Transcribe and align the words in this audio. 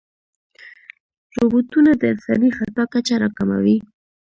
روبوټونه 1.35 1.91
د 1.99 2.01
انساني 2.13 2.49
خطا 2.57 2.83
کچه 2.93 3.15
راکموي. 3.23 3.77